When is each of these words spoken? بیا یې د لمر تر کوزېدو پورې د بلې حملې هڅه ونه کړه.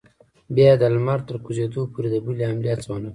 بیا 0.55 0.67
یې 0.73 0.79
د 0.81 0.83
لمر 0.93 1.19
تر 1.27 1.35
کوزېدو 1.45 1.81
پورې 1.93 2.07
د 2.11 2.15
بلې 2.25 2.43
حملې 2.49 2.69
هڅه 2.73 2.87
ونه 2.91 3.07
کړه. 3.07 3.09